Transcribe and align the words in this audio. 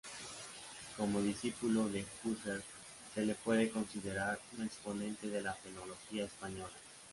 Como 0.97 1.21
discípulo 1.21 1.87
de 1.87 2.03
Husserl 2.23 2.63
se 3.13 3.23
le 3.23 3.35
puede 3.35 3.69
considerar 3.69 4.39
un 4.57 4.65
exponente 4.65 5.27
de 5.27 5.43
la 5.43 5.53
fenomenología 5.53 6.25
española. 6.25 6.69